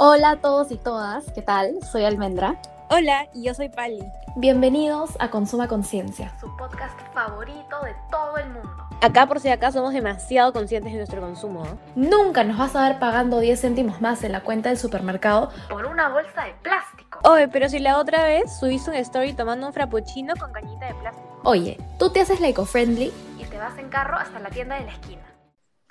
[0.00, 1.82] Hola a todos y todas, ¿qué tal?
[1.82, 2.54] Soy Almendra.
[2.88, 3.98] Hola, y yo soy Pali.
[4.36, 8.70] Bienvenidos a Consuma Conciencia, su podcast favorito de todo el mundo.
[9.00, 11.64] Acá por si acá somos demasiado conscientes de nuestro consumo.
[11.96, 15.84] Nunca nos vas a ver pagando 10 céntimos más en la cuenta del supermercado por
[15.86, 17.18] una bolsa de plástico.
[17.24, 20.94] Oye, pero si la otra vez subiste un story tomando un frappuccino con cañita de
[20.94, 21.40] plástico.
[21.42, 24.84] Oye, tú te haces la eco-friendly y te vas en carro hasta la tienda de
[24.84, 25.24] la esquina.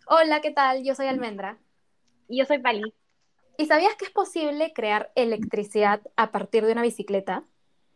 [0.08, 0.86] Hola, ¿qué tal?
[0.86, 1.58] Yo soy Almendra.
[2.30, 2.94] Y yo soy Pali.
[3.60, 7.44] ¿Y sabías que es posible crear electricidad a partir de una bicicleta?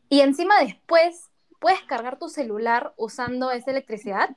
[0.10, 1.30] Y encima después
[1.60, 4.36] puedes cargar tu celular usando esa electricidad.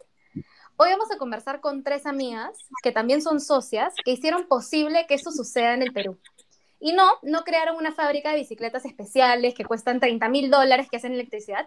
[0.77, 5.15] Hoy vamos a conversar con tres amigas que también son socias que hicieron posible que
[5.15, 6.19] esto suceda en el Perú.
[6.79, 10.99] Y no, no crearon una fábrica de bicicletas especiales que cuestan 30 mil dólares que
[10.99, 11.67] hacen electricidad,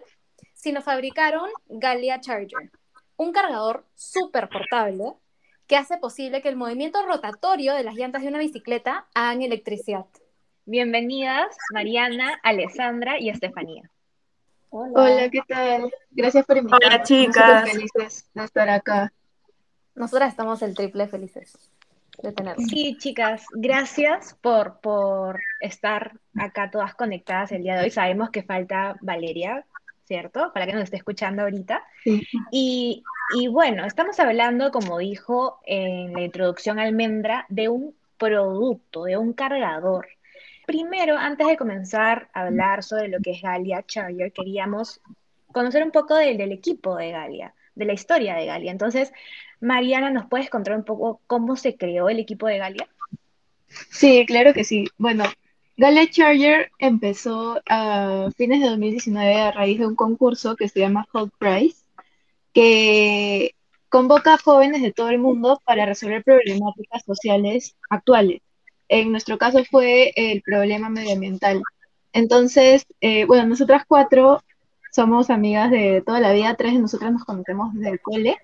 [0.54, 2.70] sino fabricaron Galia Charger,
[3.16, 5.14] un cargador súper portable
[5.68, 10.06] que hace posible que el movimiento rotatorio de las llantas de una bicicleta hagan electricidad.
[10.64, 13.90] Bienvenidas Mariana, Alessandra y Estefanía.
[14.70, 14.92] Hola.
[14.94, 15.92] Hola, ¿qué tal?
[16.10, 16.86] Gracias por invitarme.
[16.86, 17.70] Hola, chicas.
[17.70, 19.12] felices de estar acá.
[19.94, 21.70] Nosotras estamos el triple felices
[22.22, 22.66] de tenerlos.
[22.66, 27.90] Sí, chicas, gracias por, por estar acá todas conectadas el día de hoy.
[27.90, 29.66] Sabemos que falta Valeria,
[30.08, 30.50] ¿cierto?
[30.54, 31.84] Para que nos esté escuchando ahorita.
[32.02, 32.26] Sí.
[32.50, 33.04] Y,
[33.36, 39.34] y bueno, estamos hablando, como dijo en la introducción Almendra, de un producto, de un
[39.34, 40.08] cargador.
[40.66, 45.00] Primero, antes de comenzar a hablar sobre lo que es Galia Charger, queríamos
[45.52, 48.72] conocer un poco del, del equipo de Galia, de la historia de Galia.
[48.72, 49.12] Entonces,
[49.60, 52.88] Mariana, ¿nos puedes contar un poco cómo se creó el equipo de Galia?
[53.90, 54.86] Sí, claro que sí.
[54.96, 55.24] Bueno,
[55.78, 61.06] Galia Charger empezó a fines de 2019 a raíz de un concurso que se llama
[61.12, 61.84] Hot Prize,
[62.52, 63.54] que
[63.88, 68.40] convoca a jóvenes de todo el mundo para resolver problemáticas sociales actuales.
[68.88, 71.62] En nuestro caso fue el problema medioambiental.
[72.12, 74.42] Entonces, eh, bueno, nosotras cuatro
[74.90, 78.36] somos amigas de toda la vida, tres de nosotras nos conocemos desde el cole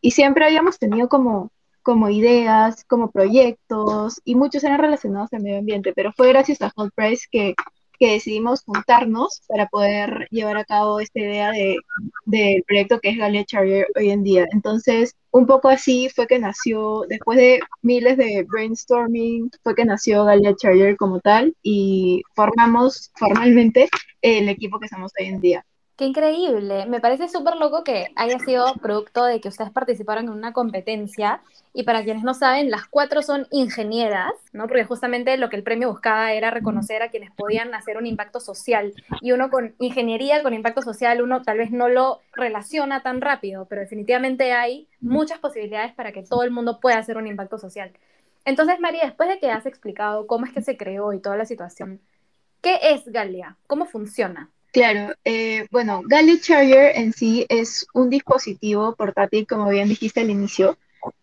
[0.00, 1.52] y siempre habíamos tenido como,
[1.82, 6.70] como ideas, como proyectos y muchos eran relacionados al medio ambiente, pero fue gracias a
[6.70, 7.54] Hot Price que
[8.02, 11.76] que decidimos juntarnos para poder llevar a cabo esta idea de,
[12.24, 14.44] del proyecto que es Galia Charger hoy en día.
[14.50, 20.24] Entonces, un poco así fue que nació, después de miles de brainstorming, fue que nació
[20.24, 23.88] Galia Charger como tal y formamos formalmente
[24.20, 25.64] el equipo que somos hoy en día.
[26.02, 26.84] Qué increíble.
[26.86, 31.40] Me parece súper loco que haya sido producto de que ustedes participaron en una competencia.
[31.72, 34.66] Y para quienes no saben, las cuatro son ingenieras, ¿no?
[34.66, 38.40] Porque justamente lo que el premio buscaba era reconocer a quienes podían hacer un impacto
[38.40, 38.92] social.
[39.20, 43.66] Y uno con ingeniería, con impacto social, uno tal vez no lo relaciona tan rápido,
[43.66, 47.92] pero definitivamente hay muchas posibilidades para que todo el mundo pueda hacer un impacto social.
[48.44, 51.44] Entonces, María, después de que has explicado cómo es que se creó y toda la
[51.44, 52.00] situación,
[52.60, 53.56] ¿qué es Galia?
[53.68, 54.50] ¿Cómo funciona?
[54.72, 60.30] Claro, eh, bueno, Galia Charger en sí es un dispositivo portátil, como bien dijiste al
[60.30, 60.78] inicio,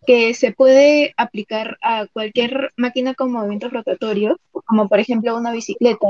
[0.06, 6.06] que se puede aplicar a cualquier máquina con movimientos rotatorios, como por ejemplo una bicicleta.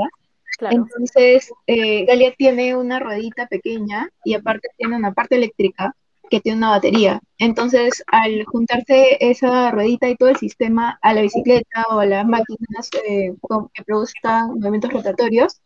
[0.59, 0.75] Claro.
[0.77, 5.95] Entonces, eh, Galia tiene una ruedita pequeña y aparte tiene una parte eléctrica
[6.29, 7.21] que tiene una batería.
[7.39, 12.25] Entonces, al juntarse esa ruedita y todo el sistema a la bicicleta o a las
[12.27, 15.59] máquinas eh, con- que produzcan movimientos rotatorios,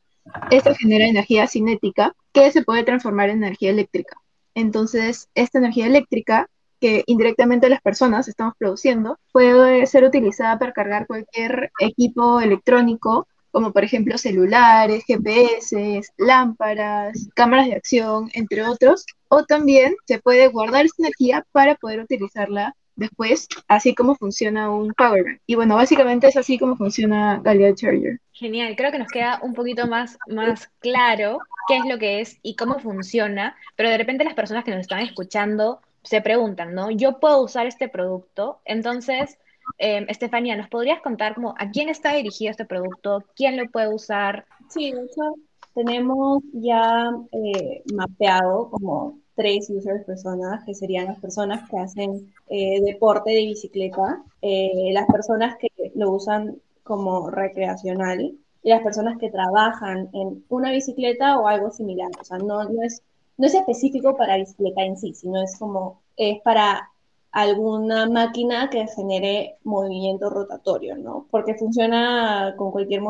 [0.51, 4.17] esto genera energía cinética que se puede transformar en energía eléctrica.
[4.53, 6.49] Entonces, esta energía eléctrica
[6.79, 13.71] que indirectamente las personas estamos produciendo puede ser utilizada para cargar cualquier equipo electrónico, como
[13.71, 19.05] por ejemplo celulares, GPS, lámparas, cámaras de acción, entre otros.
[19.29, 24.93] O también se puede guardar esta energía para poder utilizarla después, así como funciona un
[24.93, 25.39] power bank.
[25.45, 28.19] Y bueno, básicamente es así como funciona Galia Charger.
[28.31, 32.39] Genial, creo que nos queda un poquito más, más claro qué es lo que es
[32.41, 36.91] y cómo funciona, pero de repente las personas que nos están escuchando se preguntan, ¿no?
[36.91, 39.39] Yo puedo usar este producto, entonces,
[39.79, 43.23] eh, Estefanía, ¿nos podrías contar como a quién está dirigido este producto?
[43.35, 44.45] ¿Quién lo puede usar?
[44.69, 45.35] Sí, de hecho,
[45.73, 52.81] tenemos ya eh, mapeado como tres users personas, que serían las personas que hacen eh,
[52.81, 59.29] deporte de bicicleta, eh, las personas que lo usan como recreacional y las personas que
[59.29, 62.09] trabajan en una bicicleta o algo similar.
[62.19, 63.01] O sea, no, no es,
[63.37, 66.89] no es específico para bicicleta en sí, sino es como, es para
[67.31, 71.27] alguna máquina que genere movimiento rotatorio, ¿no?
[71.29, 73.01] Porque funciona con cualquier,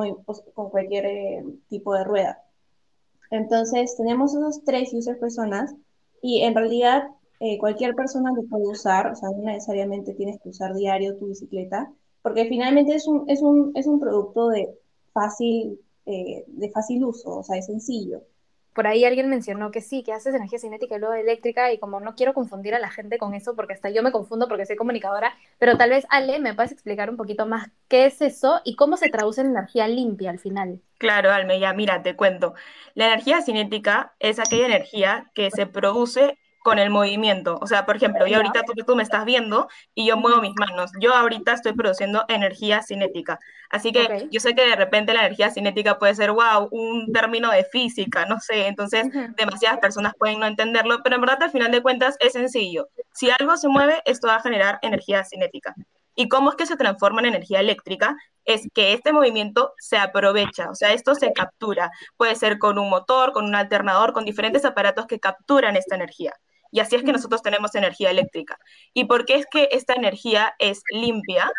[0.56, 2.42] con cualquier eh, tipo de rueda.
[3.30, 5.76] Entonces, tenemos esos tres users personas
[6.22, 7.04] y en realidad
[7.40, 11.28] eh, cualquier persona lo puede usar, o sea, no necesariamente tienes que usar diario tu
[11.28, 11.92] bicicleta,
[12.22, 14.70] porque finalmente es un, es un, es un producto de
[15.14, 18.22] fácil, eh, de fácil uso, o sea, es sencillo
[18.76, 22.02] por ahí alguien mencionó que sí, que haces energía cinética y luego eléctrica, y como
[22.02, 24.76] no quiero confundir a la gente con eso, porque hasta yo me confundo porque soy
[24.76, 28.76] comunicadora, pero tal vez Ale, ¿me puedes explicar un poquito más qué es eso y
[28.76, 30.82] cómo se traduce en energía limpia al final?
[30.98, 32.54] Claro, Alme, ya mira, te cuento.
[32.96, 37.60] La energía cinética es aquella energía que se produce con el movimiento.
[37.62, 40.56] O sea, por ejemplo, yo ahorita tú, tú me estás viendo y yo muevo mis
[40.56, 40.90] manos.
[41.00, 43.38] Yo ahorita estoy produciendo energía cinética.
[43.70, 47.52] Así que yo sé que de repente la energía cinética puede ser, wow, un término
[47.52, 48.66] de física, no sé.
[48.66, 49.06] Entonces,
[49.38, 52.88] demasiadas personas pueden no entenderlo, pero en verdad al final de cuentas es sencillo.
[53.14, 55.76] Si algo se mueve, esto va a generar energía cinética.
[56.16, 58.18] ¿Y cómo es que se transforma en energía eléctrica?
[58.44, 61.92] Es que este movimiento se aprovecha, o sea, esto se captura.
[62.18, 66.34] Puede ser con un motor, con un alternador, con diferentes aparatos que capturan esta energía.
[66.76, 68.60] Y así es que nosotros tenemos energía eléctrica.
[68.94, 71.50] ¿Y por qué es que esta energía es limpia?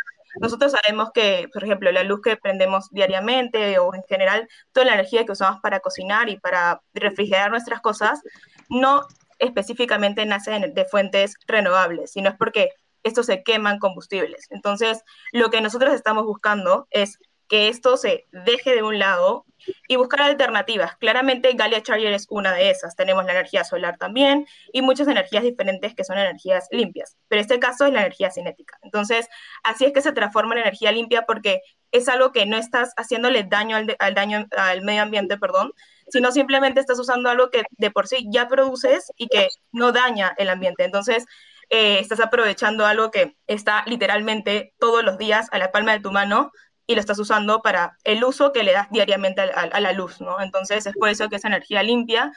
[0.43, 4.93] Nosotros sabemos que, por ejemplo, la luz que prendemos diariamente o en general toda la
[4.93, 8.21] energía que usamos para cocinar y para refrigerar nuestras cosas,
[8.69, 9.07] no
[9.39, 12.73] específicamente nace de fuentes renovables, sino es porque
[13.03, 14.49] estos se queman combustibles.
[14.51, 15.03] Entonces,
[15.33, 19.47] lo que nosotros estamos buscando es que esto se deje de un lado
[19.89, 20.97] y buscar alternativas.
[20.97, 22.97] Claramente Galia Charger es una de esas.
[22.97, 27.17] Tenemos la energía solar también y muchas energías diferentes que son energías limpias.
[27.29, 28.79] Pero este caso es la energía cinética.
[28.83, 29.29] Entonces,
[29.65, 31.61] así es que se transforma en energía limpia porque
[31.93, 35.73] es algo que no estás haciéndole daño al, daño al medio ambiente, perdón,
[36.09, 40.35] sino simplemente estás usando algo que de por sí ya produces y que no daña
[40.39, 40.85] el ambiente.
[40.85, 41.27] Entonces,
[41.69, 46.13] eh, estás aprovechando algo que está literalmente todos los días a la palma de tu
[46.13, 46.53] mano
[46.87, 50.41] y lo estás usando para el uso que le das diariamente a, la luz, ¿no?
[50.41, 52.33] Entonces es por eso que es energía limpia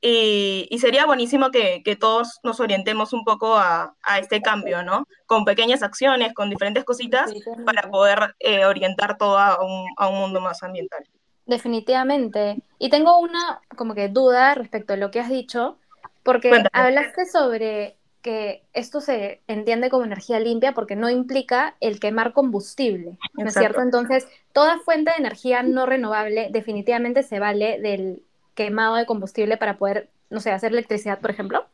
[0.00, 5.06] y, sería buenísimo que, todos nos orientemos un poco a, este cambio, ¿no?
[5.26, 7.32] Con pequeñas acciones, con diferentes cositas
[7.64, 11.04] para poder eh, orientar todo a un, a un mundo más ambiental.
[11.46, 12.62] Definitivamente.
[12.78, 15.78] Y tengo una como que duda respecto a lo que has dicho,
[16.24, 22.32] porque hablaste sobre que esto se entiende como energía limpia porque no implica el quemar
[22.32, 23.82] combustible, ¿no es cierto?
[23.82, 28.22] Entonces, toda fuente de energía no renovable definitivamente se vale del
[28.54, 31.66] quemado de combustible para poder, no sé, hacer electricidad, por ejemplo.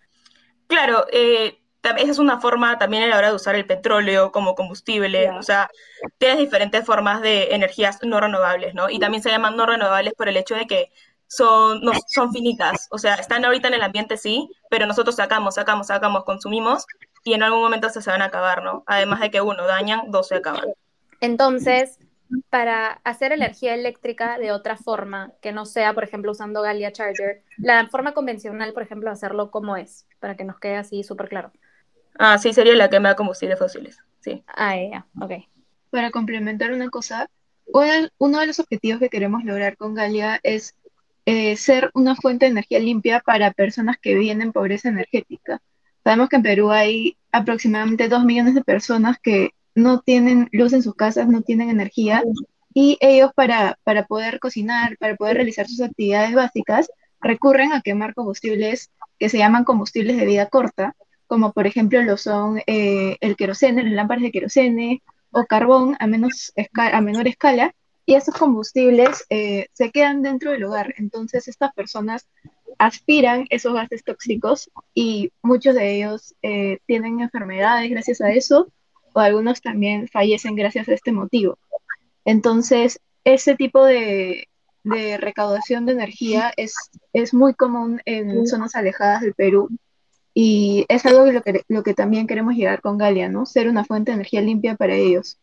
[0.67, 4.55] Claro, eh, esa es una forma también a la hora de usar el petróleo como
[4.55, 5.71] combustible, o sea,
[6.19, 8.91] tienes diferentes formas de energías no renovables, ¿no?
[8.91, 10.93] Y también se llaman no renovables por el hecho de que
[11.29, 15.55] son, no, son finitas, o sea, están ahorita en el ambiente sí, pero nosotros sacamos,
[15.55, 16.87] sacamos, sacamos, consumimos
[17.23, 18.83] y en algún momento se, se van a acabar, ¿no?
[18.87, 20.65] Además de que uno dañan, dos se acaban.
[21.21, 21.99] Entonces,
[22.51, 27.43] para hacer energía eléctrica de otra forma, que no sea, por ejemplo, usando Galia Charger,
[27.59, 31.53] la forma convencional, por ejemplo, hacerlo como es, para que nos quede así súper claro.
[32.19, 34.43] Ah, sí, sería la quema de combustibles fósiles, sí.
[34.47, 35.33] Ah, ya, ok.
[35.91, 37.29] Para complementar una cosa,
[38.19, 40.75] uno de los objetivos que queremos lograr con Galia es
[41.31, 45.61] eh, ser una fuente de energía limpia para personas que viven en pobreza energética.
[46.03, 50.83] Sabemos que en Perú hay aproximadamente dos millones de personas que no tienen luz en
[50.83, 52.23] sus casas, no tienen energía,
[52.73, 56.89] y ellos para, para poder cocinar, para poder realizar sus actividades básicas,
[57.21, 60.97] recurren a quemar combustibles que se llaman combustibles de vida corta,
[61.27, 66.07] como por ejemplo lo son eh, el querosene, las lámparas de querosene o carbón a,
[66.07, 67.75] menos a menor escala,
[68.08, 70.94] y esos combustibles eh, se quedan dentro del hogar.
[70.96, 72.27] Entonces estas personas
[72.79, 78.72] aspiran esos gases tóxicos y muchos de ellos eh, tienen enfermedades gracias a eso
[79.12, 81.58] o algunos también fallecen gracias a este motivo.
[82.24, 84.48] Entonces, ese tipo de,
[84.84, 86.72] recaudación de energía es,
[87.12, 89.69] es muy común en zonas alejadas del Perú
[90.32, 93.44] y es algo lo que, lo que también queremos llegar con Galia, ¿no?
[93.44, 95.38] Ser una fuente de energía limpia para ellos.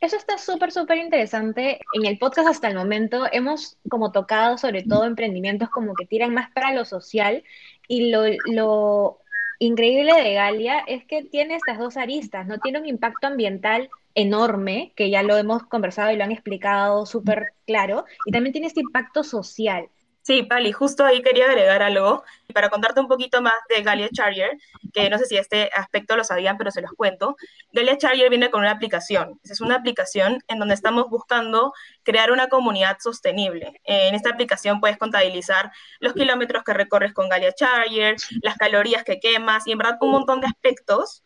[0.00, 1.80] Eso está súper, súper interesante.
[1.92, 6.34] En el podcast hasta el momento hemos como tocado sobre todo emprendimientos como que tiran
[6.34, 7.42] más para lo social
[7.88, 9.18] y lo, lo
[9.58, 12.58] increíble de Galia es que tiene estas dos aristas, ¿no?
[12.58, 17.54] Tiene un impacto ambiental enorme, que ya lo hemos conversado y lo han explicado súper
[17.66, 19.88] claro, y también tiene este impacto social.
[20.26, 24.58] Sí, Pali, justo ahí quería agregar algo para contarte un poquito más de Galia Charger,
[24.92, 27.36] que no sé si este aspecto lo sabían, pero se los cuento.
[27.72, 29.38] Galia Charger viene con una aplicación.
[29.44, 33.80] Es una aplicación en donde estamos buscando crear una comunidad sostenible.
[33.84, 39.20] En esta aplicación puedes contabilizar los kilómetros que recorres con Galia Charger, las calorías que
[39.20, 41.22] quemas y en verdad un montón de aspectos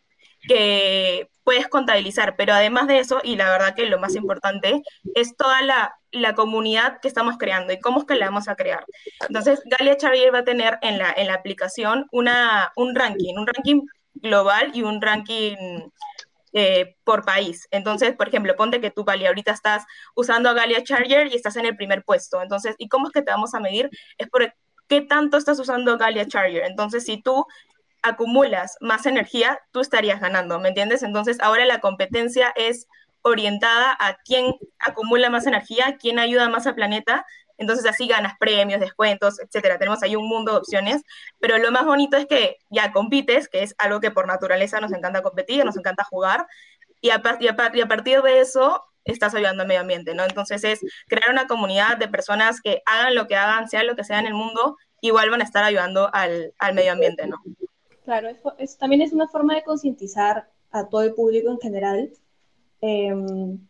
[0.48, 4.82] que puedes contabilizar, pero además de eso, y la verdad que lo más importante,
[5.14, 5.96] es toda la,
[6.34, 8.84] comunidad que estamos creando y cómo es que la vamos a crear.
[9.28, 13.46] Entonces, Galia Xavier va a tener en la, en la aplicación una, un ranking, un
[13.46, 13.82] ranking
[14.14, 15.56] global y un ranking
[16.52, 17.68] eh, por país.
[17.70, 19.84] Entonces, por ejemplo, ponte que tú, Pali, ahorita estás
[20.16, 22.42] usando Galia Charger y estás en el primer puesto.
[22.42, 23.88] Entonces, ¿y cómo es que te vamos a medir?
[24.18, 24.52] Es por
[24.88, 26.64] qué tanto estás usando Galia Charger.
[26.64, 27.46] Entonces, si tú
[28.02, 31.02] acumulas más energía, tú estarías ganando, ¿me entiendes?
[31.02, 32.86] Entonces, ahora la competencia es
[33.22, 37.26] orientada a quién acumula más energía, quién ayuda más al planeta
[37.60, 39.78] entonces así ganas premios, descuentos, etcétera.
[39.78, 41.02] Tenemos ahí un mundo de opciones,
[41.40, 44.92] pero lo más bonito es que ya compites, que es algo que por naturaleza nos
[44.92, 46.46] encanta competir, nos encanta jugar,
[47.02, 50.24] y a, y a, partir de eso estás ayudando al medio ambiente, ¿no?
[50.24, 54.04] Entonces es crear una comunidad de personas que hagan lo que hagan, sea lo que
[54.04, 57.42] sea en el mundo, igual van a estar ayudando al, al medio ambiente, ¿no?
[58.10, 58.28] Claro,
[58.80, 62.12] también es una forma de concientizar a todo el público en general.
[62.80, 63.68] Em,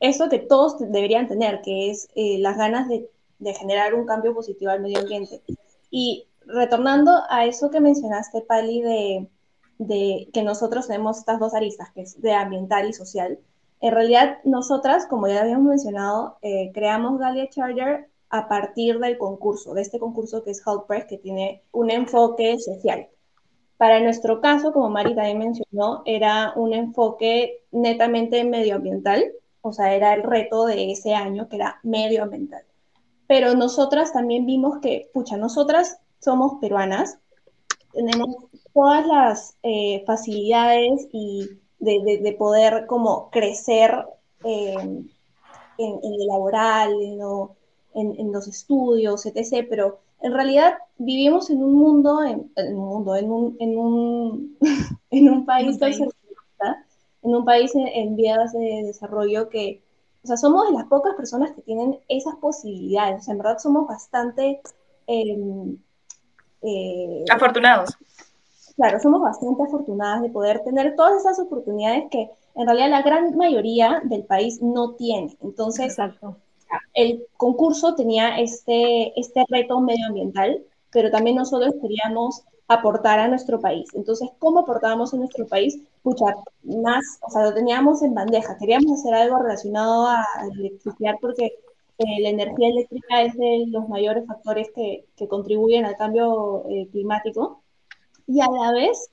[0.00, 4.70] eso que todos deberían tener, que es eh, las ganas de generar un cambio positivo
[4.70, 5.42] al medio ambiente.
[5.90, 9.28] Y retornando a eso que mencionaste, Pali, de,
[9.76, 13.40] de que nosotros tenemos estas dos aristas, que es de ambiental y social,
[13.82, 19.74] en realidad nosotras, como ya habíamos mencionado, eh, creamos Galia Charger a partir del concurso,
[19.74, 23.10] de este concurso que es Help Press, que tiene un enfoque social.
[23.82, 30.14] Para nuestro caso, como Mari también mencionó, era un enfoque netamente medioambiental, o sea, era
[30.14, 32.62] el reto de ese año que era medioambiental
[33.32, 37.18] pero nosotras también vimos que, pucha, nosotras somos peruanas,
[37.94, 38.36] tenemos
[38.74, 41.48] todas las eh, facilidades y
[41.78, 44.04] de, poder como crecer
[44.44, 45.10] eh, en,
[45.78, 46.92] en, lo laboral,
[47.94, 53.30] en, los estudios, etc., pero en realidad vivimos en un mundo, en, un mundo, en
[53.30, 54.58] un, en un,
[55.10, 59.82] en un país, en un país en vías de desarrollo que
[60.24, 63.22] o sea, somos de las pocas personas que tienen esas posibilidades.
[63.22, 64.60] O sea, en verdad somos bastante...
[65.06, 65.76] Em,
[66.62, 67.96] eh, afortunados.
[68.76, 73.36] Claro, somos bastante afortunadas de poder tener todas esas oportunidades que en realidad la gran
[73.36, 75.36] mayoría del país no tiene.
[75.42, 76.36] Entonces, Exacto.
[76.94, 83.88] El concurso tenía este, este reto medioambiental, pero también nosotros queríamos aportar a nuestro país.
[83.94, 85.78] Entonces, ¿cómo aportábamos a nuestro país?
[85.96, 88.56] Escuchar más, o sea, lo teníamos en bandeja.
[88.58, 91.52] Queríamos hacer algo relacionado a electricidad porque
[91.98, 96.88] eh, la energía eléctrica es de los mayores factores que, que contribuyen al cambio eh,
[96.90, 97.62] climático.
[98.26, 99.10] Y a la vez,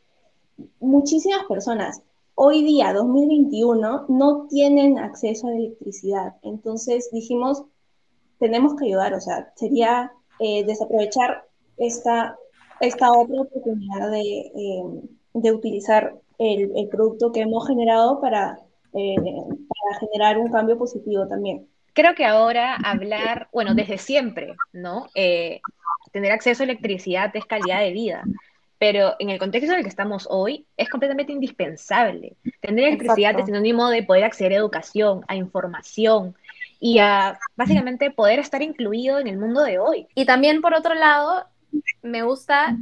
[0.79, 2.01] muchísimas personas
[2.41, 6.35] hoy día, 2021, no tienen acceso a electricidad.
[6.41, 7.65] Entonces dijimos,
[8.39, 11.43] tenemos que ayudar, o sea, sería eh, desaprovechar
[11.77, 12.37] esta
[12.79, 14.83] esta otra oportunidad de, eh,
[15.33, 18.57] de utilizar el, producto que hemos generado para,
[18.93, 21.67] eh, para generar un cambio positivo también.
[21.91, 25.07] Creo que ahora hablar, bueno, desde siempre, ¿no?
[26.13, 28.23] Tener acceso a electricidad es calidad de vida,
[28.79, 32.37] pero en el contexto en el que estamos hoy es completamente indispensable.
[32.61, 36.35] Tener electricidad es sinónimo de poder acceder a educación, a información
[36.79, 40.07] y a básicamente poder estar incluido en el mundo de hoy.
[40.15, 41.45] Y también, por otro lado,
[42.01, 42.77] me gusta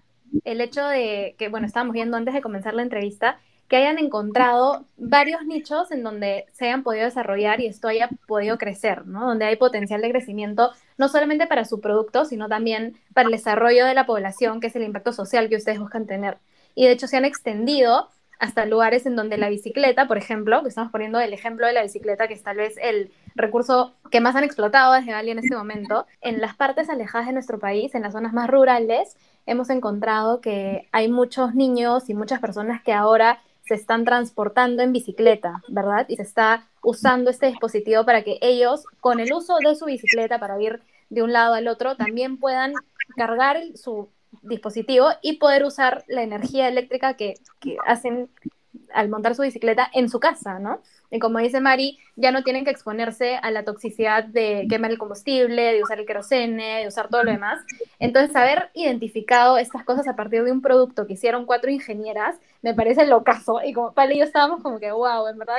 [0.45, 4.85] el hecho de que, bueno, estábamos viendo antes de comenzar la entrevista, que hayan encontrado
[4.97, 9.25] varios nichos en donde se hayan podido desarrollar y esto haya podido crecer, ¿no?
[9.27, 13.85] Donde hay potencial de crecimiento, no solamente para su producto, sino también para el desarrollo
[13.85, 16.37] de la población, que es el impacto social que ustedes buscan tener.
[16.75, 18.09] Y de hecho se han extendido
[18.39, 21.81] hasta lugares en donde la bicicleta, por ejemplo, que estamos poniendo el ejemplo de la
[21.81, 25.55] bicicleta, que es tal vez el recurso que más han explotado desde Gali en este
[25.55, 30.39] momento, en las partes alejadas de nuestro país, en las zonas más rurales, hemos encontrado
[30.39, 36.05] que hay muchos niños y muchas personas que ahora se están transportando en bicicleta, ¿verdad?
[36.07, 40.39] Y se está usando este dispositivo para que ellos, con el uso de su bicicleta
[40.39, 42.73] para ir de un lado al otro, también puedan
[43.15, 44.09] cargar su
[44.41, 47.35] dispositivo y poder usar la energía eléctrica que,
[47.85, 48.29] hacen
[48.93, 50.81] al montar su bicicleta en su casa, ¿no?
[51.09, 54.97] Y como dice Mari, ya no tienen que exponerse a la toxicidad de quemar el
[54.97, 57.59] combustible, de usar el querosene, de usar todo lo demás.
[57.99, 62.73] Entonces, haber identificado estas cosas a partir de un producto que hicieron cuatro ingenieras, me
[62.73, 63.61] parece locazo.
[63.63, 65.57] Y como Pali y yo estábamos como que, wow, en verdad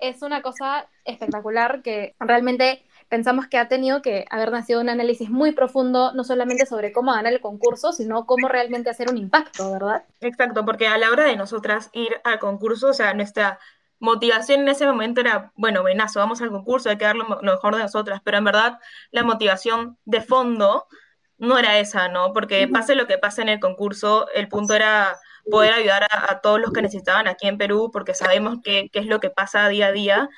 [0.00, 5.28] es una cosa espectacular que realmente pensamos que ha tenido que haber nacido un análisis
[5.28, 9.70] muy profundo, no solamente sobre cómo ganar el concurso, sino cómo realmente hacer un impacto,
[9.70, 10.04] ¿verdad?
[10.22, 13.58] Exacto, porque a la hora de nosotras ir al concurso, o sea, nuestra
[14.02, 17.76] motivación en ese momento era, bueno, buenazo, vamos al concurso, hay que dar lo, mejor
[17.76, 18.80] de nosotras, pero en verdad
[19.12, 20.86] la motivación de fondo
[21.38, 22.32] no era esa, ¿no?
[22.32, 25.16] Porque pase lo que pase en el concurso, el punto era
[25.48, 29.20] poder ayudar a, todos los que necesitaban aquí en Perú, porque sabemos qué es lo
[29.20, 30.28] que pasa día a día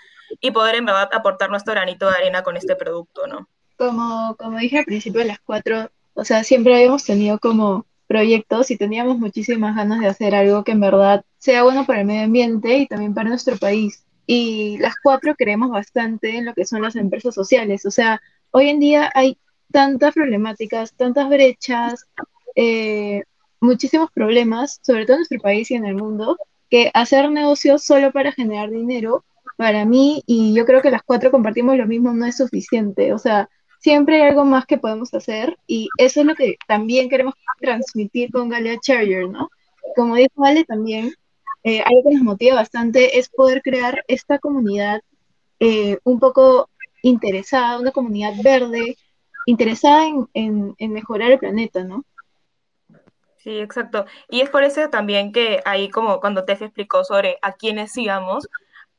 [0.41, 3.49] y poder en verdad aportar nuestro granito de arena con este producto, ¿no?
[3.79, 8.71] Como, como dije al principio de las cuatro, o sea, siempre habíamos tenido como proyectos
[8.71, 12.25] y teníamos muchísimas ganas de hacer algo que en verdad sea bueno para el medio
[12.25, 14.05] ambiente y también para nuestro país.
[14.27, 17.85] Y las cuatro creemos bastante en lo que son las empresas sociales.
[17.87, 18.21] O sea,
[18.51, 19.39] hoy en día hay
[19.71, 22.07] tantas problemáticas, tantas brechas,
[22.55, 23.25] eh,
[23.61, 26.39] muchísimos problemas, sobre todo en nuestro país y en el mundo,
[26.71, 29.25] que hacer negocios solo para generar dinero,
[29.57, 33.13] para mí, y yo creo que las cuatro compartimos lo mismo, no es suficiente.
[33.13, 33.49] O sea,
[33.85, 38.33] siempre hay algo más que podemos hacer y eso es lo que también queremos transmitir
[38.33, 39.51] con Galea Charger, ¿no?
[39.95, 41.13] Como dijo Ale también,
[41.65, 45.03] eh, algo que nos motiva bastante es poder crear esta comunidad
[45.61, 46.71] eh, un poco
[47.03, 48.97] interesada, una comunidad verde,
[49.45, 52.07] interesada en, en mejorar el planeta, ¿no?
[53.37, 54.07] Sí, exacto.
[54.31, 58.49] Y es por eso también que ahí, como cuando Tefi explicó sobre a quiénes íbamos,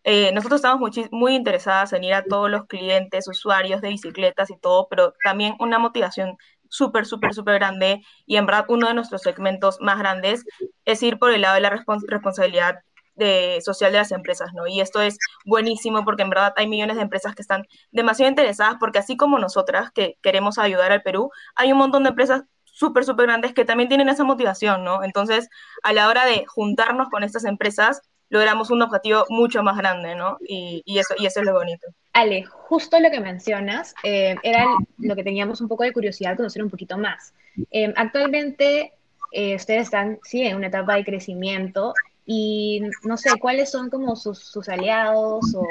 [0.07, 4.57] eh, nosotros estamos muy, interesadas en ir a todos los clientes, usuarios de bicicletas y
[4.59, 6.37] todo, pero también una motivación
[6.69, 10.45] súper, súper, súper grande y en verdad uno de nuestros segmentos más grandes
[10.85, 12.75] es ir por el lado de la responsabilidad
[13.15, 14.67] de, social de las empresas, ¿no?
[14.67, 18.75] Y esto es buenísimo porque en verdad hay millones de empresas que están demasiado interesadas
[18.79, 23.05] porque así como nosotras que queremos ayudar al Perú, hay un montón de empresas súper,
[23.05, 25.03] súper grandes que también tienen esa motivación, ¿no?
[25.03, 25.49] Entonces,
[25.81, 30.37] a la hora de juntarnos con estas empresas, logramos un objetivo mucho más grande, ¿no?
[30.41, 31.87] Y, eso, y eso es lo bonito.
[32.13, 34.65] Ale, justo lo que mencionas eh, era
[34.97, 37.33] lo que teníamos un poco de curiosidad conocer un poquito más.
[37.71, 38.93] Eh, actualmente
[39.31, 41.93] eh, ustedes están, sí, en una etapa de crecimiento
[42.25, 45.67] y no sé, ¿cuáles son como sus, sus aliados o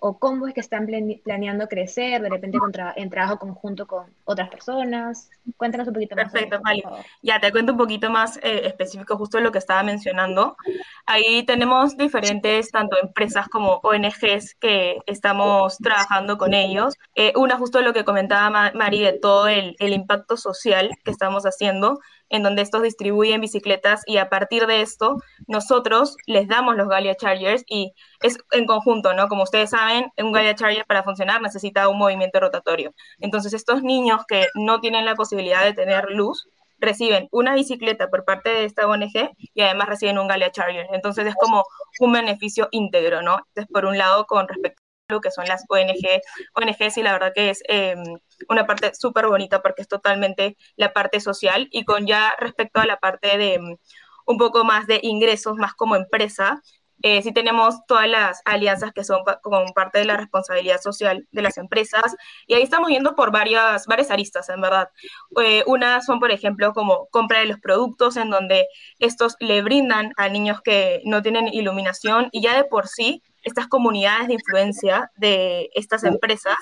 [0.00, 0.86] o cómo es que están
[1.24, 2.58] planeando crecer, de repente
[2.96, 5.30] en trabajo conjunto con otras personas.
[5.56, 6.32] Cuéntanos un poquito más.
[6.32, 6.82] Perfecto, vale.
[7.22, 10.56] Ya te cuento un poquito más eh, específico justo lo que estaba mencionando.
[11.06, 16.94] Ahí tenemos diferentes, tanto empresas como ONGs que estamos trabajando con ellos.
[17.14, 21.44] Eh, una justo lo que comentaba Mari de todo el, el impacto social que estamos
[21.44, 21.98] haciendo
[22.30, 25.16] en donde estos distribuyen bicicletas y a partir de esto
[25.46, 29.28] nosotros les damos los Galia Chargers y es en conjunto, ¿no?
[29.28, 32.92] Como ustedes saben, un Galia Charger para funcionar necesita un movimiento rotatorio.
[33.20, 36.48] Entonces estos niños que no tienen la posibilidad de tener luz
[36.78, 40.86] reciben una bicicleta por parte de esta ONG y además reciben un Galia Charger.
[40.92, 41.64] Entonces es como
[42.00, 43.38] un beneficio íntegro, ¿no?
[43.48, 44.82] Entonces, por un lado, con respecto
[45.22, 46.20] que son las ONG,
[46.54, 47.98] ONGs y la verdad que es em,
[48.48, 52.86] una parte súper bonita porque es totalmente la parte social y con ya respecto a
[52.86, 53.76] la parte de em,
[54.26, 56.60] un poco más de ingresos, más como empresa,
[57.02, 61.42] eh, sí tenemos todas las alianzas que son como parte de la responsabilidad social de
[61.42, 62.16] las empresas
[62.46, 64.90] y ahí estamos yendo por varias, varias aristas, en verdad.
[65.42, 68.66] Eh, unas son, por ejemplo, como compra de los productos en donde
[68.98, 73.66] estos le brindan a niños que no tienen iluminación y ya de por sí estas
[73.66, 76.56] comunidades de influencia de estas empresas,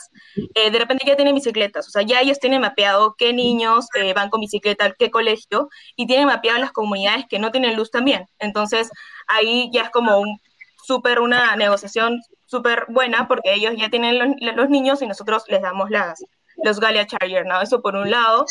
[0.54, 4.14] eh, de repente ya tienen bicicletas, o sea, ya ellos tienen mapeado qué niños eh,
[4.14, 8.26] van con bicicleta, qué colegio, y tienen mapeado las comunidades que no tienen luz también.
[8.38, 8.90] Entonces,
[9.26, 10.38] ahí ya es como un
[10.86, 15.90] súper una negociación súper buena porque ellos ya tienen los, niños y nosotros les damos
[15.90, 16.24] las,
[16.62, 17.60] los Galia Charger, ¿no?
[17.60, 18.46] Eso por un lado.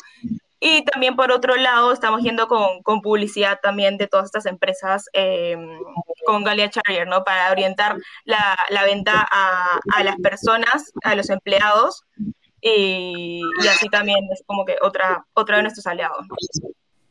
[0.59, 5.05] Y también por otro lado, estamos yendo con, con publicidad también de todas estas empresas
[5.13, 5.79] em,
[6.25, 7.23] con Galia Charger, ¿no?
[7.23, 12.03] Para orientar la, la venta a, a, las personas, a los empleados,
[12.61, 16.25] y, y, así también es como que otra, otra de nuestros aliados.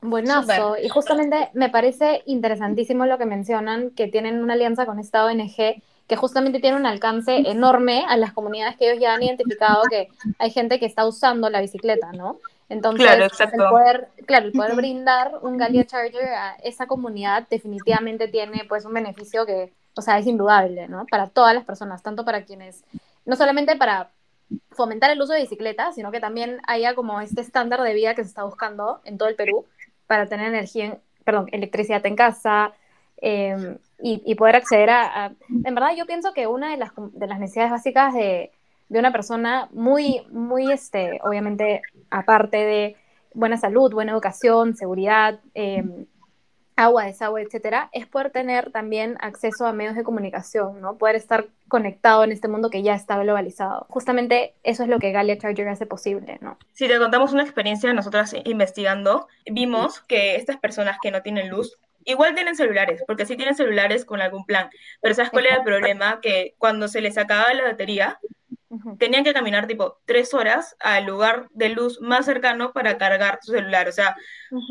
[0.00, 5.24] Buenazo, y justamente me parece interesantísimo lo que mencionan, que tienen una alianza con esta
[5.24, 9.82] ONG que justamente tiene un alcance enorme a las comunidades que ellos ya han identificado
[9.88, 12.38] que hay gente que está usando la bicicleta, ¿no?
[12.68, 18.28] Entonces, claro, el poder, claro, el poder brindar un Galia Charger a esa comunidad definitivamente
[18.28, 21.06] tiene pues un beneficio que, o sea, es indudable, ¿no?
[21.06, 22.84] Para todas las personas, tanto para quienes,
[23.26, 24.10] no solamente para
[24.70, 28.22] fomentar el uso de bicicletas, sino que también haya como este estándar de vida que
[28.22, 29.66] se está buscando en todo el Perú
[30.06, 32.72] para tener energía, perdón, electricidad en casa
[33.18, 35.32] em, y, poder acceder a, a,
[35.64, 38.52] En verdad, yo pienso que una de las, de las necesidades básicas de,
[38.88, 42.96] de una persona muy, muy, este, obviamente, aparte de
[43.32, 45.82] buena salud, buena educación, seguridad, eh,
[46.76, 50.96] agua, desagüe, etcétera, es poder tener también acceso a medios de comunicación, ¿no?
[50.98, 53.86] Poder estar conectado en este mundo que ya está globalizado.
[53.88, 56.58] Justamente eso es lo que Galia Charger hace posible, ¿no?
[56.72, 61.78] Si te contamos una experiencia nosotras investigando, vimos que estas personas que no tienen luz
[62.04, 64.68] igual tienen celulares, porque sí tienen celulares con algún plan,
[65.00, 66.20] pero ¿sabes cuál era el problema?
[66.20, 68.18] Que cuando se les acababa la batería,
[68.98, 73.52] tenían que caminar tipo tres horas al lugar de luz más cercano para cargar su
[73.52, 73.88] celular.
[73.88, 74.16] O sea,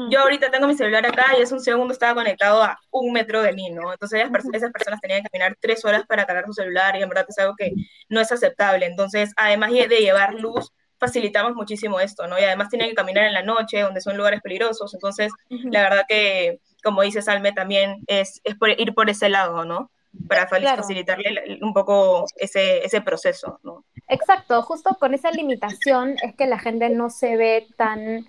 [0.09, 3.41] yo ahorita tengo mi celular acá y hace un segundo estaba conectado a un metro
[3.41, 3.91] de mí, ¿no?
[3.91, 7.25] Entonces esas personas tenían que caminar tres horas para cargar su celular y en verdad
[7.27, 7.71] es algo que
[8.09, 8.85] no es aceptable.
[8.85, 12.39] Entonces, además de llevar luz, facilitamos muchísimo esto, ¿no?
[12.39, 16.05] Y además tienen que caminar en la noche, donde son lugares peligrosos, entonces la verdad
[16.07, 19.91] que, como dice Salme, también es, es por, ir por ese lado, ¿no?
[20.27, 23.83] Para facilitarle un poco ese, ese proceso, ¿no?
[24.07, 28.25] Exacto, justo con esa limitación es que la gente no se ve tan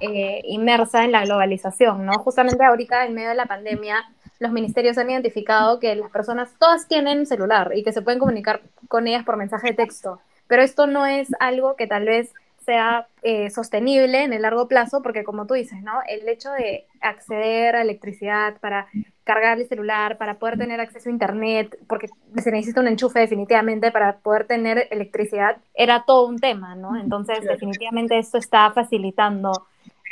[0.00, 2.12] eh, inmersa en la globalización, ¿no?
[2.18, 4.04] Justamente ahorita, en medio de la pandemia,
[4.40, 8.60] los ministerios han identificado que las personas todas tienen celular y que se pueden comunicar
[8.88, 13.06] con ellas por mensaje de texto, pero esto no es algo que tal vez sea
[13.22, 16.00] eh, sostenible en el largo plazo, porque como tú dices, ¿no?
[16.08, 18.86] El hecho de acceder a electricidad para
[19.24, 23.90] cargar el celular, para poder tener acceso a internet, porque se necesita un enchufe definitivamente
[23.92, 26.96] para poder tener electricidad, era todo un tema, ¿no?
[26.96, 29.52] Entonces, definitivamente esto está facilitando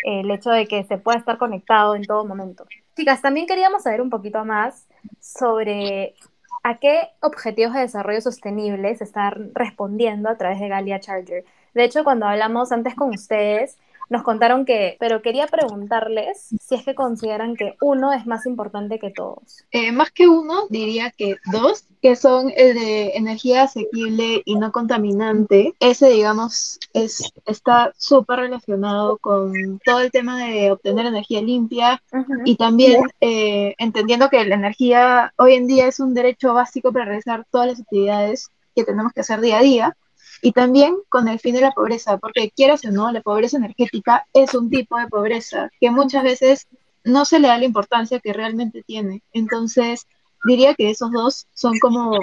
[0.05, 2.67] el hecho de que se pueda estar conectado en todo momento.
[2.97, 4.87] Chicas, también queríamos saber un poquito más
[5.21, 6.15] sobre
[6.63, 11.45] a qué objetivos de desarrollo sostenible se están respondiendo a través de Galia Charger.
[11.75, 13.77] De hecho, cuando hablamos antes con ustedes,
[14.11, 18.99] nos contaron que, pero quería preguntarles si es que consideran que uno es más importante
[18.99, 19.65] que todos.
[19.71, 24.73] Eh, más que uno, diría que dos, que son el de energía asequible y no
[24.73, 25.75] contaminante.
[25.79, 32.03] Ese, digamos, es, está súper relacionado con todo el tema de obtener energía limpia
[32.45, 37.05] y también eh, entendiendo que la energía hoy en día es un derecho básico para
[37.05, 39.97] realizar todas las actividades que tenemos que hacer día a día
[40.43, 44.27] y también con el fin de la pobreza, porque quieras o no, la pobreza energética
[44.33, 46.69] es un tipo de pobreza que muchas veces
[47.05, 49.23] no se le da la importancia que realmente tiene.
[49.33, 50.07] Entonces,
[50.45, 52.19] diría que esos dos son como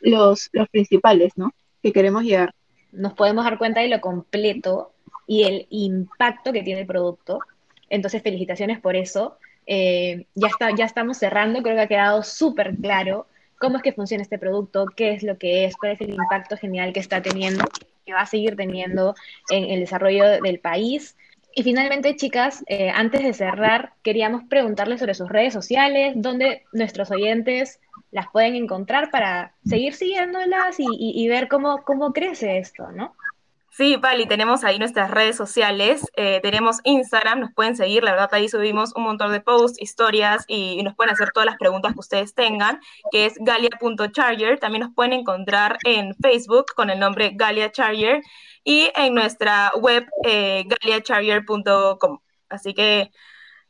[0.00, 1.52] los, los principales, ¿no?
[1.82, 2.54] Que queremos llegar.
[2.92, 4.92] Nos podemos dar cuenta de lo completo
[5.26, 7.40] y el impacto que tiene el producto.
[7.88, 9.36] Entonces, felicitaciones por eso.
[9.66, 13.26] Eh, ya, está, ya estamos cerrando, creo que ha quedado súper claro
[13.62, 16.56] cómo es que funciona este producto, qué es lo que es, cuál es el impacto
[16.56, 17.64] genial que está teniendo,
[18.04, 19.14] que va a seguir teniendo
[19.50, 21.16] en el desarrollo del país.
[21.54, 27.12] Y finalmente, chicas, eh, antes de cerrar, queríamos preguntarles sobre sus redes sociales, dónde nuestros
[27.12, 27.78] oyentes
[28.10, 33.14] las pueden encontrar para seguir siguiéndolas y, y ver cómo, cómo crece esto, ¿no?
[33.74, 38.28] Sí, Pali, tenemos ahí nuestras redes sociales, eh, tenemos Instagram, nos pueden seguir, la verdad
[38.32, 42.00] ahí subimos un montón de posts, historias y, nos pueden hacer todas las preguntas que
[42.00, 42.80] ustedes tengan,
[43.10, 48.20] que es galia.charger, también nos pueden encontrar en Facebook con el nombre Galia Charger
[48.62, 52.18] y en nuestra web eh, galiacharger.com.
[52.50, 53.10] Así que eh,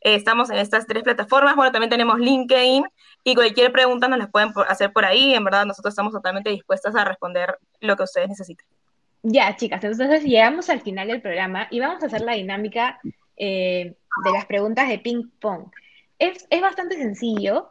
[0.01, 2.85] estamos en estas tres plataformas, bueno, también tenemos LinkedIn
[3.23, 6.97] y cualquier pregunta nos la pueden hacer por ahí, en verdad nosotros estamos totalmente dispuestas
[6.97, 8.82] a responder lo que ustedes necesiten.
[9.23, 13.01] Ya, chicas, entonces llegamos al final del programa y vamos a hacer la dinámica
[13.37, 15.71] eh, de las preguntas de ping pong.
[16.19, 17.71] Es, bastante sencillo.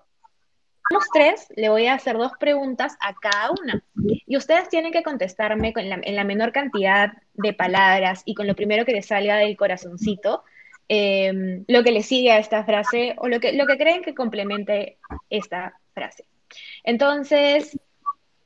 [0.89, 3.83] Los tres, le voy a hacer dos preguntas a cada una.
[4.25, 8.55] Y ustedes tienen que contestarme con en la menor cantidad de palabras y con lo
[8.55, 10.43] primero que les salga del corazoncito,
[10.87, 14.15] em, lo que le sigue a esta frase o lo que, lo que creen que
[14.15, 14.97] complemente
[15.29, 16.25] esta frase.
[16.83, 17.77] Entonces,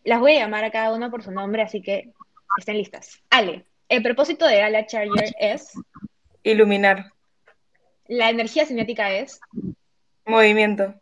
[0.03, 2.13] las voy a llamar a cada uno por su nombre, así que
[2.57, 3.21] Estén listas.
[3.29, 5.73] Ale, el propósito de Gala Charger es...
[6.43, 7.11] Iluminar.
[8.07, 9.39] La energía cinética es...
[10.25, 10.95] Movimiento.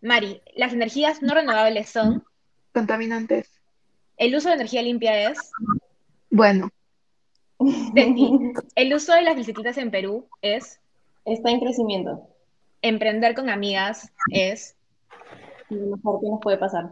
[0.00, 2.24] Mari, las energías no renovables son...
[2.72, 3.50] Contaminantes.
[4.16, 5.38] El uso de energía limpia es...
[6.30, 6.70] Bueno.
[8.74, 10.80] el uso de las bicicletas en Perú es...
[11.24, 12.28] Está en crecimiento.
[12.82, 14.76] Emprender con amigas es...
[15.68, 16.90] Lo mejor que nos puede pasar.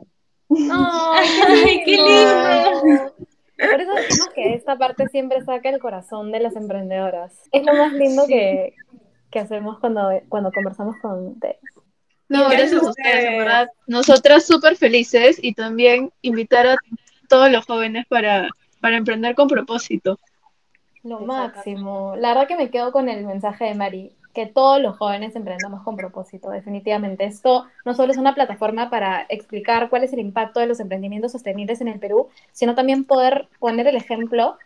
[0.51, 3.15] ¡Ay, qué lindo!
[3.59, 7.49] Por eso decimos que esta parte siempre saca el corazón de las emprendedoras.
[7.53, 8.75] Es lo más lindo que,
[9.33, 11.59] hacemos cuando, cuando conversamos con ustedes.
[12.29, 13.69] No, gracias a ustedes, en verdad.
[13.87, 16.77] Nosotras súper felices y también invitar a
[17.29, 18.49] todos los jóvenes para,
[18.81, 20.19] para emprender con propósito.
[21.03, 22.17] Lo máximo.
[22.17, 25.83] La verdad que me quedo con el mensaje de Mari que todos los jóvenes emprendamos
[25.83, 27.25] con propósito, definitivamente.
[27.25, 31.33] Esto no solo es una plataforma para explicar cuál es el impacto de los emprendimientos
[31.33, 34.59] sostenibles en el Perú, sino también poder poner el ejemplo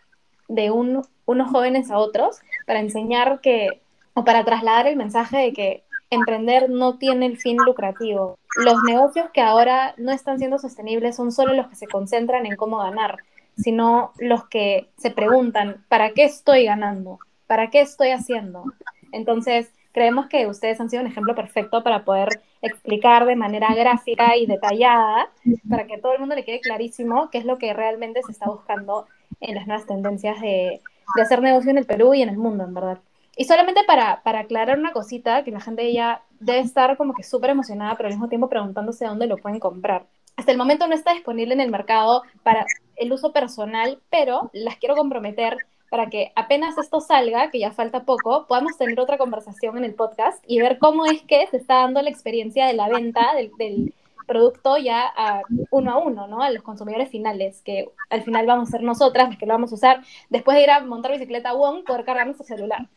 [0.49, 1.07] de unos
[1.49, 3.79] jóvenes a otros para enseñar que,
[4.13, 8.37] o para trasladar el mensaje de que emprender no tiene el fin lucrativo.
[8.65, 12.57] Los negocios que ahora no están siendo sostenibles son solo los que se concentran en
[12.57, 13.19] cómo ganar,
[13.55, 17.19] sino los que se preguntan, ¿para qué estoy ganando?
[17.47, 18.65] ¿Para qué estoy haciendo?
[19.11, 24.37] Entonces, creemos que ustedes han sido un ejemplo perfecto para poder explicar de manera gráfica
[24.37, 25.29] y detallada,
[25.69, 28.47] para que todo el mundo le quede clarísimo qué es lo que realmente se está
[28.47, 29.07] buscando
[29.39, 30.81] en las nuevas tendencias de,
[31.21, 32.99] hacer negocio en el Perú y en el mundo, en verdad.
[33.35, 37.23] Y solamente para, para aclarar una cosita, que la gente ya debe estar como que
[37.23, 40.05] súper emocionada, pero al mismo tiempo preguntándose dónde lo pueden comprar.
[40.37, 44.77] Hasta el momento no está disponible en el mercado para el uso personal, pero las
[44.77, 45.57] quiero comprometer
[45.91, 49.95] para que apenas esto salga, que ya falta poco, podamos tener otra conversación en el
[49.95, 53.55] podcast y ver cómo es que se está dando la experiencia de la venta del,
[53.57, 53.95] del
[54.27, 56.41] producto ya a uno a uno, ¿no?
[56.43, 59.73] A los consumidores finales, que al final vamos a ser nosotras las que lo vamos
[59.73, 62.89] a usar después de ir a montar bicicleta Wong, poder cargar nuestro celular.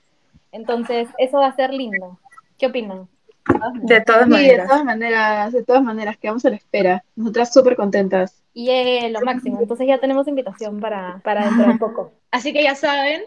[0.52, 2.20] Entonces, eso va a ser lindo.
[2.58, 3.08] ¿Qué opinan?
[3.82, 4.68] De todas Sí, de maneras.
[4.68, 7.04] todas maneras, de todas maneras, quedamos a la espera.
[7.16, 8.43] Nosotras súper contentas.
[8.54, 9.60] Y lo máximo.
[9.60, 12.12] Entonces ya tenemos invitación para, para dentro de poco.
[12.30, 13.22] Así que ya saben,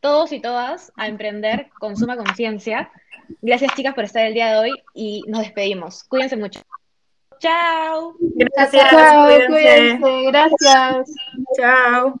[0.00, 2.90] todos y todas a emprender con suma conciencia.
[3.42, 6.04] Gracias chicas por estar el día de hoy y nos despedimos.
[6.04, 6.60] Cuídense mucho.
[7.38, 8.14] Chao.
[8.20, 10.00] Gracias, Chao, cuídense.
[10.00, 11.14] cuídense, gracias.
[11.56, 12.20] Chao.